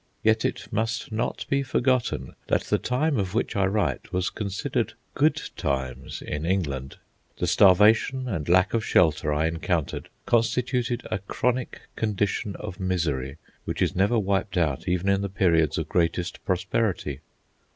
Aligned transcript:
Yet 0.23 0.43
it 0.43 0.67
must 0.73 1.11
not 1.11 1.45
be 1.47 1.61
forgotten 1.61 2.35
that 2.47 2.63
the 2.63 2.79
time 2.79 3.19
of 3.19 3.35
which 3.35 3.55
I 3.55 3.67
write 3.67 4.11
was 4.11 4.31
considered 4.31 4.93
"good 5.13 5.39
times" 5.55 6.23
in 6.23 6.43
England. 6.43 6.97
The 7.37 7.45
starvation 7.45 8.27
and 8.27 8.49
lack 8.49 8.73
of 8.73 8.83
shelter 8.83 9.31
I 9.31 9.45
encountered 9.45 10.09
constituted 10.25 11.05
a 11.11 11.19
chronic 11.19 11.81
condition 11.95 12.55
of 12.55 12.79
misery 12.79 13.37
which 13.65 13.79
is 13.79 13.95
never 13.95 14.17
wiped 14.17 14.57
out, 14.57 14.87
even 14.87 15.07
in 15.07 15.21
the 15.21 15.29
periods 15.29 15.77
of 15.77 15.87
greatest 15.87 16.43
prosperity. 16.45 17.19